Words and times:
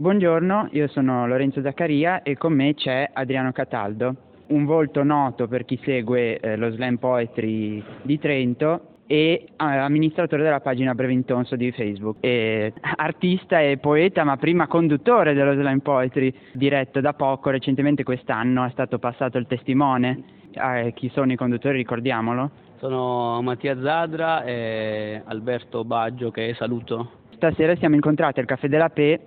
Buongiorno, 0.00 0.68
io 0.74 0.86
sono 0.86 1.26
Lorenzo 1.26 1.60
Zaccaria 1.60 2.22
e 2.22 2.36
con 2.36 2.52
me 2.52 2.72
c'è 2.74 3.10
Adriano 3.12 3.50
Cataldo, 3.50 4.14
un 4.46 4.64
volto 4.64 5.02
noto 5.02 5.48
per 5.48 5.64
chi 5.64 5.76
segue 5.82 6.38
eh, 6.38 6.56
lo 6.56 6.70
slam 6.70 6.98
poetry 6.98 7.82
di 8.02 8.16
Trento 8.20 8.98
e 9.08 9.44
eh, 9.44 9.48
amministratore 9.56 10.44
della 10.44 10.60
pagina 10.60 10.94
Brevintonso 10.94 11.56
di 11.56 11.72
Facebook. 11.72 12.18
E 12.20 12.72
artista 12.94 13.60
e 13.60 13.78
poeta, 13.78 14.22
ma 14.22 14.36
prima 14.36 14.68
conduttore 14.68 15.34
dello 15.34 15.54
slam 15.54 15.80
poetry, 15.80 16.32
diretto 16.52 17.00
da 17.00 17.14
poco, 17.14 17.50
recentemente 17.50 18.04
quest'anno 18.04 18.64
è 18.66 18.70
stato 18.70 19.00
passato 19.00 19.36
il 19.36 19.48
testimone. 19.48 20.22
Eh, 20.52 20.92
chi 20.94 21.10
sono 21.12 21.32
i 21.32 21.36
conduttori, 21.36 21.76
ricordiamolo? 21.76 22.50
Sono 22.76 23.42
Mattia 23.42 23.76
Zadra 23.82 24.44
e 24.44 25.22
Alberto 25.24 25.82
Baggio 25.82 26.30
che 26.30 26.54
saluto. 26.56 27.10
Stasera 27.34 27.74
siamo 27.74 27.96
incontrati 27.96 28.38
al 28.38 28.46
Caffè 28.46 28.68
della 28.68 28.90
Pe 28.90 29.20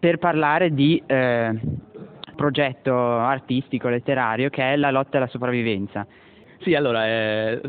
per 0.00 0.18
parlare 0.18 0.72
di 0.72 1.00
eh, 1.06 1.54
progetto 2.34 2.96
artistico, 2.96 3.88
letterario, 3.88 4.48
che 4.48 4.72
è 4.72 4.76
la 4.76 4.90
lotta 4.90 5.18
alla 5.18 5.28
sopravvivenza. 5.28 6.06
Sì, 6.60 6.74
allora, 6.74 7.06
eh, 7.06 7.60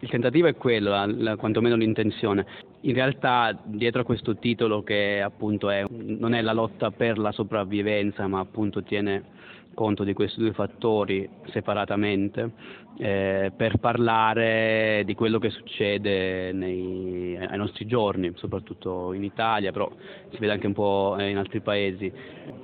il 0.00 0.08
tentativo 0.08 0.46
è 0.46 0.54
quello, 0.54 1.36
quantomeno 1.36 1.74
l'intenzione. 1.74 2.46
In 2.82 2.94
realtà 2.94 3.58
dietro 3.62 4.00
a 4.00 4.04
questo 4.04 4.36
titolo 4.36 4.82
che 4.82 5.20
appunto 5.20 5.68
è, 5.68 5.84
non 5.88 6.32
è 6.34 6.40
la 6.40 6.54
lotta 6.54 6.90
per 6.90 7.18
la 7.18 7.30
sopravvivenza, 7.30 8.26
ma 8.26 8.38
appunto 8.38 8.82
tiene 8.82 9.38
conto 9.74 10.02
di 10.02 10.12
questi 10.12 10.40
due 10.40 10.52
fattori 10.52 11.28
separatamente 11.46 12.50
eh, 12.98 13.52
per 13.54 13.78
parlare 13.78 15.02
di 15.04 15.14
quello 15.14 15.38
che 15.38 15.50
succede 15.50 16.52
nei, 16.52 17.36
ai 17.36 17.56
nostri 17.56 17.86
giorni, 17.86 18.32
soprattutto 18.36 19.12
in 19.12 19.24
Italia, 19.24 19.72
però 19.72 19.90
si 20.30 20.38
vede 20.38 20.52
anche 20.52 20.66
un 20.66 20.72
po' 20.72 21.16
in 21.18 21.36
altri 21.36 21.60
paesi. 21.60 22.10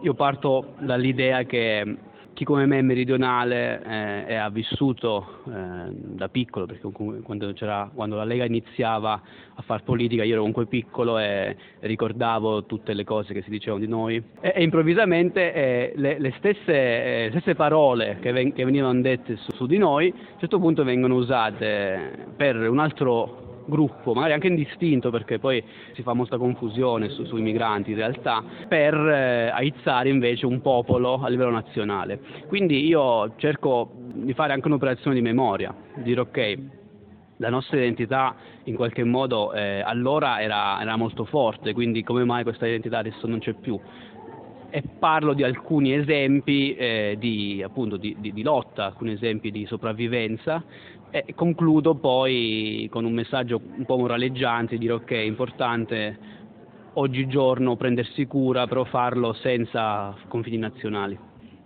Io 0.03 0.14
parto 0.14 0.75
dall'idea 0.80 1.45
che 1.45 1.97
chi 2.36 2.45
come 2.45 2.66
me 2.66 2.80
è 2.80 2.82
meridionale 2.82 3.83
eh, 3.83 4.33
e 4.33 4.34
ha 4.34 4.50
vissuto 4.50 5.41
eh, 5.48 5.91
da 5.91 6.28
piccolo, 6.28 6.66
perché 6.66 6.86
quando, 7.22 7.50
quando, 7.94 8.16
la 8.16 8.24
Lega 8.24 8.44
iniziava 8.44 9.22
a 9.55 9.62
fare 9.62 9.83
politica 9.83 10.22
io 10.22 10.33
ero 10.33 10.41
comunque 10.41 10.66
piccolo 10.66 11.19
e 11.19 11.56
ricordavo 11.80 12.66
tutte 12.66 12.92
le 12.92 13.05
cose 13.05 13.33
che 13.33 13.41
si 13.41 13.48
dicevano 13.48 13.83
di 13.83 13.88
noi. 13.88 14.22
E, 14.41 14.52
e 14.55 14.62
improvvisamente 14.62 15.55
eh, 15.55 15.92
le, 15.96 16.19
le, 16.19 16.34
stesse, 16.36 16.74
eh, 16.74 17.28
stesse, 17.30 17.55
parole 17.55 18.19
che, 18.20 18.33
ven- 18.33 18.52
che 18.52 18.64
venivano 18.64 19.00
dette 19.00 19.36
su, 19.36 19.52
su 19.52 19.66
di 19.66 19.78
noi 19.78 20.11
a 20.11 20.33
un 20.34 20.39
certo 20.39 20.58
punto 20.58 20.84
vengono 20.84 21.14
usate 21.14 22.27
per 22.36 22.68
un 22.68 22.78
altro 22.78 23.45
gruppo, 23.67 24.14
magari 24.14 24.33
anche 24.33 24.47
indistinto 24.47 25.11
perché 25.11 25.39
poi 25.39 25.62
si 25.92 26.03
fa 26.03 26.14
molta 26.14 26.39
confusione 26.39 27.09
su, 27.11 27.25
sui 27.25 27.42
migranti 27.42 27.91
in 27.91 27.97
realtà, 27.97 28.42
per 28.69 28.95
eh, 28.95 29.48
aizzare 29.48 30.08
invece 30.08 30.47
un 30.47 30.61
popolo 30.61 31.20
a 31.20 31.28
livello 31.28 31.50
nazionale. 31.50 32.20
Quindi 32.47 32.86
io 32.86 33.34
cerco 33.36 33.91
di 34.14 34.33
fare 34.33 34.53
anche 34.53 34.67
un'operazione 34.67 35.17
di 35.17 35.23
memoria, 35.23 35.75
dire 35.97 36.20
ok, 36.20 36.58
la 37.39 37.50
nostra 37.50 37.77
identità 37.77 38.34
in 38.64 38.75
qualche 38.75 39.05
modo 39.05 39.53
eh, 39.53 39.83
allora 39.84 40.41
era, 40.41 40.80
era 40.80 40.97
molto 40.97 41.25
forte, 41.25 41.75
quindi 41.75 42.03
come 42.03 42.25
mai 42.25 42.42
questa 42.45 42.67
identità 42.67 42.98
adesso 42.98 43.27
non 43.27 43.39
c'è 43.39 43.53
più? 43.53 43.78
E 44.77 44.82
parlo 44.98 45.32
di 45.32 45.42
alcuni 45.42 45.94
esempi 45.94 46.74
eh, 46.74 47.16
di, 47.19 47.62
appunto, 47.64 47.96
di, 47.96 48.14
di, 48.19 48.34
di, 48.34 48.42
lotta, 48.42 48.84
alcuni 48.84 49.12
esempi 49.12 49.50
di 49.50 49.64
sopravvivenza 49.64 50.62
e 51.08 51.33
concludo 51.34 51.94
poi 51.94 52.86
con 52.91 53.06
un 53.06 53.14
messaggio 53.14 53.58
un 53.74 53.86
po' 53.86 53.96
moraleggiante, 53.96 54.77
dire 54.77 54.92
ok, 54.92 55.10
è 55.12 55.16
importante 55.16 56.18
oggigiorno 56.92 57.77
prendersi 57.77 58.27
cura, 58.27 58.66
però 58.66 58.84
farlo 58.84 59.33
senza 59.33 60.14
confini 60.28 60.58
nazionali. 60.58 61.18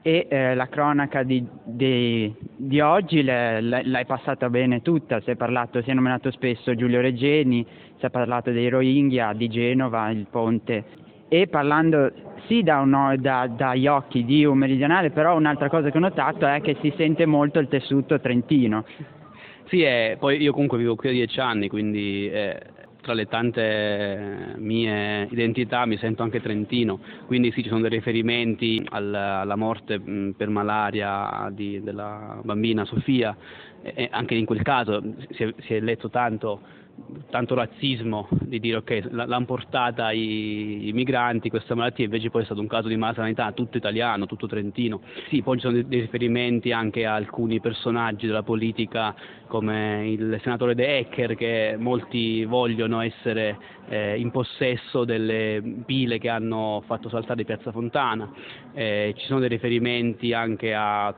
E 0.03 0.29
eh, 0.31 0.55
la 0.55 0.69
cronaca 0.69 1.25
di, 1.25 1.45
di, 1.65 2.33
di 2.57 2.79
oggi 2.79 3.25
le, 3.25 3.61
l'hai 3.61 4.07
passata 4.07 4.49
bene 4.49 4.83
tutta, 4.83 5.21
si 5.23 5.31
è 5.31 5.35
parlato, 5.35 5.83
si 5.83 5.91
è 5.91 5.95
nominato 5.95 6.31
spesso 6.31 6.77
Giulio 6.77 7.01
Reggeni, 7.01 7.67
si 7.99 8.07
è 8.07 8.11
parlato 8.11 8.53
dei 8.53 8.69
Rohingya, 8.69 9.33
di 9.33 9.49
Genova, 9.49 10.11
il 10.11 10.29
ponte 10.31 11.09
e 11.33 11.47
parlando 11.47 12.11
sì 12.49 12.65
da 12.65 12.81
uno, 12.81 13.15
da, 13.17 13.47
dagli 13.47 13.87
occhi 13.87 14.25
di 14.25 14.45
un 14.45 14.59
meridionale, 14.59 15.11
però 15.11 15.37
un'altra 15.37 15.69
cosa 15.69 15.89
che 15.89 15.97
ho 15.97 16.01
notato 16.01 16.45
è 16.45 16.61
che 16.61 16.77
si 16.81 16.93
sente 16.97 17.25
molto 17.25 17.61
il 17.61 17.69
tessuto 17.69 18.19
trentino. 18.19 18.85
Sì, 19.67 19.83
eh, 19.83 20.17
poi 20.19 20.43
io 20.43 20.51
comunque 20.51 20.79
vivo 20.79 20.97
qui 20.97 21.11
da 21.11 21.15
dieci 21.15 21.39
anni, 21.39 21.69
quindi 21.69 22.29
eh, 22.29 22.61
tra 23.01 23.13
le 23.13 23.27
tante 23.27 24.55
mie 24.57 25.29
identità 25.31 25.87
mi 25.87 25.97
sento 25.99 26.25
anche 26.25 26.41
trentino, 26.41 26.99
quindi 27.27 27.53
sì, 27.53 27.63
ci 27.63 27.69
sono 27.69 27.83
dei 27.83 27.91
riferimenti 27.91 28.85
al, 28.91 29.15
alla 29.15 29.55
morte 29.55 30.01
mh, 30.01 30.35
per 30.37 30.49
malaria 30.49 31.49
di, 31.53 31.81
della 31.81 32.41
bambina 32.43 32.85
Sofia, 32.85 33.37
e 33.83 34.09
anche 34.11 34.35
in 34.35 34.45
quel 34.45 34.63
caso 34.63 35.01
si 35.31 35.45
è, 35.45 35.55
si 35.61 35.75
è 35.75 35.81
letto 35.81 36.11
tanto 36.11 36.61
tanto 37.31 37.55
razzismo 37.55 38.29
di 38.31 38.61
dire 38.61 38.79
ok 38.79 39.09
l'hanno 39.11 39.45
portata 39.45 40.11
i, 40.11 40.89
i, 40.89 40.93
migranti 40.93 41.49
questa 41.49 41.75
malattia 41.75 42.05
invece 42.05 42.31
poi 42.31 42.43
è 42.43 42.45
stato 42.45 42.61
un 42.61 42.67
caso 42.67 42.89
di 42.89 42.97
malasanità 42.97 43.53
tutto 43.53 43.77
italiano, 43.77 44.27
tutto 44.27 44.47
trentino. 44.47 45.01
Sì 45.29 45.43
poi 45.43 45.57
ci 45.57 45.67
sono 45.67 45.83
dei, 45.83 46.01
riferimenti 46.01 46.73
anche 46.73 47.07
a 47.07 47.15
alcuni 47.15 47.61
personaggi 47.61 48.27
della 48.27 48.43
politica 48.43 49.15
come 49.47 50.09
il 50.09 50.39
senatore 50.43 50.75
De 50.75 50.99
Ecker 50.99 51.35
che 51.35 51.77
molti 51.79 52.45
vogliono 52.45 53.01
essere 53.01 53.59
eh, 53.89 54.19
in 54.19 54.31
possesso 54.31 55.05
delle 55.05 55.83
pile 55.85 56.19
che 56.19 56.29
hanno 56.29 56.83
fatto 56.87 57.09
saltare 57.09 57.45
Piazza 57.45 57.73
Fontana. 57.73 58.31
Eh, 58.73 59.15
ci 59.17 59.27
sono 59.27 59.41
dei 59.41 59.49
riferimenti 59.49 60.33
anche 60.33 60.75
a 60.75 61.15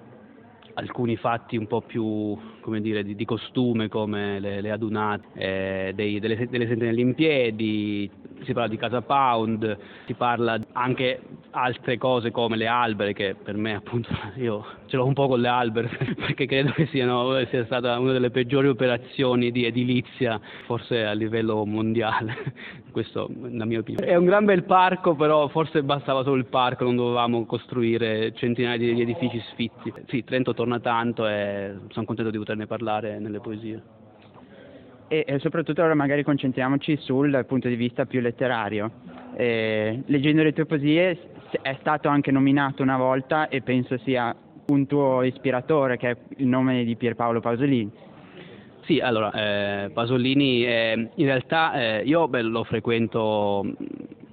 alcuni 0.74 1.16
fatti 1.16 1.56
un 1.56 1.66
po' 1.66 1.80
più 1.82 2.36
dire, 2.80 3.04
di, 3.04 3.14
di, 3.14 3.24
costume 3.24 3.88
come 3.88 4.40
le, 4.40 4.60
le 4.60 4.70
adunate, 4.70 5.26
eh, 5.34 5.92
dei, 5.94 6.20
delle, 6.20 6.48
delle 6.48 6.66
sentinelle 6.66 7.00
in 7.00 7.14
piedi, 7.14 8.10
si 8.42 8.52
parla 8.52 8.68
di 8.68 8.76
Casa 8.76 9.02
Pound, 9.02 9.78
si 10.06 10.14
parla 10.14 10.58
anche 10.72 11.20
altre 11.52 11.98
cose 11.98 12.30
come 12.30 12.56
le 12.56 12.66
albere 12.66 13.12
che 13.12 13.34
per 13.40 13.56
me 13.56 13.74
appunto 13.74 14.08
io 14.36 14.64
ce 14.86 14.96
l'ho 14.96 15.06
un 15.06 15.12
po' 15.12 15.28
con 15.28 15.40
le 15.40 15.48
albere 15.48 15.88
perché 16.16 16.46
credo 16.46 16.72
che 16.72 16.86
siano, 16.86 17.44
sia 17.46 17.64
stata 17.64 17.98
una 17.98 18.12
delle 18.12 18.30
peggiori 18.30 18.68
operazioni 18.68 19.50
di 19.50 19.64
edilizia 19.64 20.40
forse 20.66 21.04
a 21.04 21.12
livello 21.12 21.64
mondiale, 21.64 22.34
questo 22.90 23.30
la 23.50 23.64
mia 23.64 23.80
opinione. 23.80 24.06
È 24.06 24.16
un 24.16 24.24
gran 24.24 24.44
bel 24.44 24.64
parco 24.64 25.14
però 25.14 25.48
forse 25.48 25.82
bastava 25.82 26.22
solo 26.22 26.36
il 26.36 26.46
parco, 26.46 26.84
non 26.84 26.96
dovevamo 26.96 27.44
costruire 27.44 28.32
centinaia 28.34 28.76
di 28.76 29.00
edifici 29.00 29.40
sfitti. 29.50 29.92
Sì, 30.06 30.24
Trento 30.24 30.54
torna 30.54 30.80
tanto 30.80 31.26
e 31.26 31.74
sono 31.88 32.06
contento 32.06 32.30
di 32.30 32.38
poterne 32.38 32.66
parlare 32.66 33.18
nelle 33.18 33.40
poesie 33.40 34.00
e 35.08 35.38
soprattutto 35.40 35.82
ora 35.82 35.92
magari 35.94 36.22
concentriamoci 36.22 36.96
sul 36.96 37.44
punto 37.46 37.68
di 37.68 37.74
vista 37.74 38.06
più 38.06 38.20
letterario. 38.20 38.90
Eh, 39.34 40.02
leggendo 40.06 40.42
le 40.42 40.54
tue 40.54 40.64
poesie 40.64 41.18
è 41.60 41.76
stato 41.80 42.08
anche 42.08 42.30
nominato 42.30 42.82
una 42.82 42.96
volta 42.96 43.48
e 43.48 43.60
penso 43.60 43.98
sia 43.98 44.34
un 44.66 44.86
tuo 44.86 45.22
ispiratore 45.22 45.96
che 45.96 46.10
è 46.10 46.16
il 46.36 46.46
nome 46.46 46.84
di 46.84 46.96
Pierpaolo 46.96 47.40
Pasolini. 47.40 47.90
Sì, 48.84 48.98
allora, 48.98 49.30
eh, 49.32 49.90
Pasolini 49.90 50.64
eh, 50.64 51.08
in 51.14 51.24
realtà 51.24 51.72
eh, 51.74 52.02
io 52.04 52.26
beh, 52.26 52.42
lo 52.42 52.64
frequento 52.64 53.64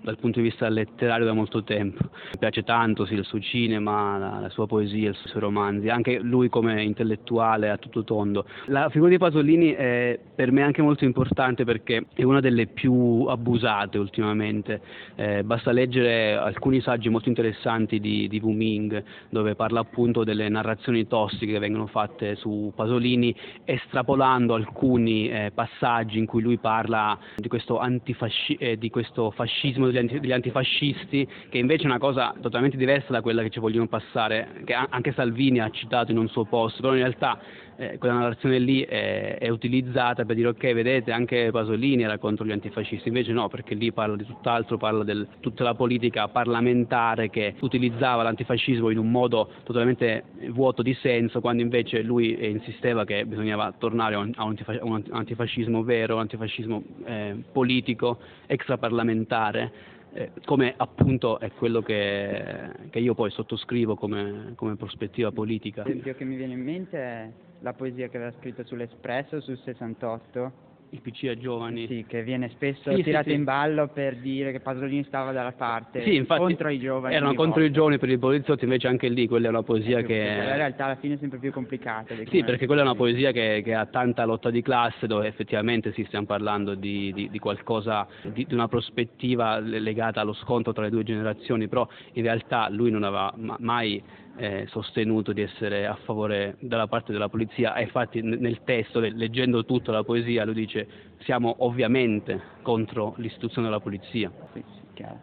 dal 0.01 0.17
punto 0.17 0.39
di 0.39 0.47
vista 0.47 0.67
letterario 0.69 1.25
da 1.25 1.33
molto 1.33 1.63
tempo. 1.63 2.03
Mi 2.03 2.39
piace 2.39 2.63
tanto 2.63 3.05
sì, 3.05 3.13
il 3.15 3.25
suo 3.25 3.39
cinema, 3.39 4.17
la, 4.17 4.39
la, 4.39 4.49
sua 4.49 4.67
poesia, 4.67 5.09
i 5.09 5.13
suoi 5.13 5.41
romanzi, 5.41 5.89
anche 5.89 6.19
lui 6.19 6.49
come 6.49 6.83
intellettuale 6.83 7.69
a 7.69 7.77
tutto 7.77 8.03
tondo. 8.03 8.45
La 8.67 8.89
figura 8.89 9.09
di 9.09 9.17
Pasolini 9.17 9.71
è 9.71 10.19
per 10.33 10.51
me 10.51 10.63
anche 10.63 10.81
molto 10.81 11.03
importante 11.03 11.65
perché 11.65 12.05
è 12.13 12.23
una 12.23 12.39
delle 12.39 12.67
più 12.67 13.25
abusate 13.27 13.97
ultimamente. 13.97 14.81
Eh, 15.15 15.43
basta 15.43 15.71
leggere 15.71 16.35
alcuni 16.35 16.81
saggi 16.81 17.09
molto 17.09 17.29
interessanti 17.29 17.99
di, 17.99 18.27
di 18.27 18.39
Wu 18.41 18.51
Ming 18.51 19.03
dove 19.29 19.55
parla 19.55 19.81
appunto 19.81 20.23
delle 20.23 20.47
narrazioni 20.49 21.07
tossiche 21.07 21.53
che 21.53 21.59
vengono 21.59 21.87
fatte 21.87 22.35
su 22.35 22.71
Pasolini 22.75 23.35
estrapolando 23.65 24.53
alcuni 24.53 25.29
eh, 25.29 25.51
passaggi 25.53 26.17
in 26.17 26.25
cui 26.25 26.41
lui 26.41 26.57
parla 26.57 27.17
di 27.35 27.47
questo, 27.47 27.79
antifasci- 27.79 28.55
eh, 28.55 28.77
di 28.77 28.89
questo 28.89 29.31
fascismo 29.31 29.88
degli, 29.91 29.99
anti, 29.99 30.19
degli, 30.19 30.31
antifascisti, 30.31 31.27
che 31.49 31.57
invece 31.57 31.83
è 31.83 31.85
una 31.85 31.99
cosa 31.99 32.33
totalmente 32.41 32.77
diversa 32.77 33.11
da 33.11 33.21
quella 33.21 33.41
che 33.41 33.49
ci 33.49 33.59
vogliono 33.59 33.87
passare, 33.87 34.61
che 34.65 34.73
anche 34.73 35.13
Salvini 35.13 35.59
ha 35.59 35.69
citato 35.69 36.11
in 36.11 36.17
un 36.17 36.27
suo 36.27 36.45
post, 36.45 36.79
però 36.81 36.93
in 36.93 36.99
realtà 36.99 37.39
eh, 37.79 37.97
quella 37.97 38.15
narrazione 38.15 38.59
lì 38.59 38.81
è, 38.81 39.37
è, 39.37 39.47
utilizzata 39.47 40.25
per 40.25 40.35
dire 40.35 40.49
ok, 40.49 40.73
vedete, 40.73 41.13
anche 41.13 41.49
Pasolini 41.49 42.03
era 42.03 42.17
contro 42.17 42.45
gli 42.45 42.51
antifascisti, 42.51 43.07
invece 43.07 43.31
no, 43.31 43.47
perché 43.47 43.73
lì 43.73 43.93
parla 43.93 44.17
di 44.17 44.25
tutt'altro, 44.25 44.77
parla 44.77 45.05
di 45.05 45.25
tutta 45.39 45.63
la 45.63 45.73
politica 45.75 46.27
parlamentare 46.27 47.29
che 47.29 47.55
utilizzava 47.61 48.21
l'antifascismo 48.21 48.89
in 48.89 48.97
un 48.97 49.09
modo 49.09 49.49
totalmente 49.63 50.25
vuoto 50.49 50.81
di 50.81 50.93
senso, 50.95 51.39
quando 51.39 51.61
invece 51.61 52.01
lui 52.01 52.37
insisteva 52.49 53.05
che 53.05 53.25
bisognava 53.25 53.73
tornare 53.77 54.15
a 54.15 54.19
un, 54.19 54.33
a 54.35 54.43
un 54.43 55.03
antifascismo 55.11 55.81
vero, 55.81 56.15
un 56.15 56.21
antifascismo 56.21 56.83
eh, 57.05 57.35
politico, 57.49 58.17
extraparlamentare 58.45 59.97
eh, 60.13 60.31
come 60.45 60.73
appunto 60.75 61.39
è 61.39 61.51
quello 61.51 61.81
che, 61.81 62.71
che 62.89 62.99
io 62.99 63.13
poi 63.13 63.29
sottoscrivo 63.31 63.95
come, 63.95 64.53
come 64.55 64.75
prospettiva 64.75 65.31
politica. 65.31 65.83
L'esempio 65.83 66.15
che 66.15 66.25
mi 66.25 66.35
viene 66.35 66.53
in 66.53 66.63
mente 66.63 66.97
è 66.97 67.31
la 67.59 67.73
poesia 67.73 68.07
che 68.07 68.17
aveva 68.17 68.33
scritto 68.39 68.63
sull'Espresso 68.63 69.41
sul 69.41 69.57
68 69.57 70.67
il 70.91 71.01
PC 71.01 71.27
a 71.29 71.37
giovani. 71.37 71.87
Sì, 71.87 72.05
che 72.07 72.23
viene 72.23 72.49
spesso 72.49 72.93
sì, 72.95 73.03
tirato 73.03 73.29
sì, 73.29 73.35
in 73.35 73.43
ballo 73.43 73.87
per 73.87 74.17
dire 74.17 74.51
che 74.51 74.59
Pasolini 74.59 75.03
stava 75.03 75.31
dalla 75.31 75.51
parte 75.51 76.03
sì, 76.03 76.15
infatti, 76.15 76.41
contro 76.41 76.69
i 76.69 76.79
giovani. 76.79 77.15
Erano 77.15 77.33
contro 77.33 77.63
i 77.63 77.71
giovani 77.71 77.97
per 77.97 78.09
i 78.09 78.17
poliziotti, 78.17 78.63
invece 78.63 78.87
anche 78.87 79.07
lì 79.07 79.27
quella 79.27 79.47
è 79.47 79.49
una 79.49 79.63
poesia 79.63 80.01
che... 80.01 80.35
La 80.37 80.55
realtà 80.55 80.85
alla 80.85 80.95
fine 80.95 81.15
è 81.15 81.17
sempre 81.17 81.39
più 81.39 81.51
complicata. 81.51 82.15
Sì, 82.29 82.43
perché 82.43 82.65
quella 82.65 82.81
è 82.81 82.85
una 82.85 82.95
poesia 82.95 83.31
che, 83.31 83.61
che, 83.63 83.73
ha 83.73 83.85
tanta 83.85 84.25
lotta 84.25 84.49
di 84.49 84.61
classe, 84.61 85.07
dove 85.07 85.27
effettivamente 85.27 85.93
si 85.93 86.03
stiamo 86.05 86.25
parlando 86.25 86.75
di, 86.75 87.11
di, 87.13 87.29
di 87.29 87.39
qualcosa, 87.39 88.07
di, 88.23 88.45
di, 88.47 88.53
una 88.53 88.67
prospettiva 88.67 89.59
legata 89.59 90.21
allo 90.21 90.33
scontro 90.33 90.73
tra 90.73 90.83
le 90.83 90.89
due 90.89 91.03
generazioni, 91.03 91.67
però 91.67 91.87
in 92.13 92.23
realtà 92.23 92.69
lui 92.69 92.91
non 92.91 93.03
aveva 93.03 93.33
mai 93.59 94.01
eh, 94.39 94.65
sostenuto 94.69 95.33
di 95.33 95.41
essere 95.41 95.85
a 95.85 95.97
favore 96.05 96.55
della 96.59 96.87
parte 96.87 97.11
della 97.11 97.27
polizia 97.27 97.75
e 97.75 97.83
infatti 97.83 98.21
nel 98.21 98.61
testo, 98.63 98.99
leggendo 98.99 99.65
tutta 99.65 99.91
la 99.91 100.03
poesia, 100.03 100.45
lui 100.45 100.53
dice 100.53 100.87
siamo 101.19 101.57
ovviamente 101.59 102.41
contro 102.61 103.15
l'istituzione 103.17 103.67
della 103.67 103.81
polizia. 103.81 104.31
Sì, 104.53 104.63
sì, 104.75 104.81
chiaro. 104.93 105.19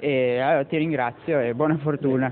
E 0.00 0.38
allora 0.38 0.64
ti 0.64 0.76
ringrazio 0.76 1.40
e 1.40 1.54
buona 1.54 1.76
fortuna. 1.78 2.26